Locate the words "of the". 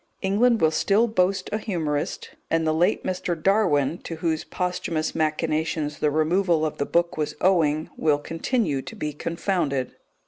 6.65-6.87